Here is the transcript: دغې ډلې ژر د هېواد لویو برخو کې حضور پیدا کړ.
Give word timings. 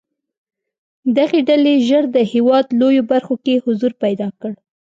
دغې 1.17 1.39
ډلې 1.49 1.73
ژر 1.87 2.03
د 2.15 2.17
هېواد 2.33 2.65
لویو 2.79 3.03
برخو 3.11 3.35
کې 3.43 3.61
حضور 3.65 3.91
پیدا 4.03 4.27
کړ. 4.41 4.53